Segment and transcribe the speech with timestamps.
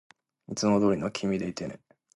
[0.51, 1.79] いつもどうりの君でいてね